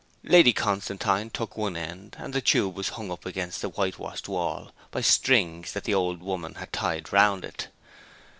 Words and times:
Lady 0.23 0.51
Constantine 0.51 1.29
took 1.29 1.55
one 1.55 1.77
end, 1.77 2.15
and 2.17 2.33
the 2.33 2.41
tube 2.41 2.75
was 2.75 2.89
hung 2.89 3.11
up 3.11 3.23
against 3.23 3.61
the 3.61 3.69
whitewashed 3.69 4.27
wall 4.27 4.71
by 4.89 4.99
strings 4.99 5.73
that 5.73 5.83
the 5.83 5.93
old 5.93 6.23
woman 6.23 6.55
had 6.55 6.73
tied 6.73 7.13
round 7.13 7.45
it. 7.45 7.67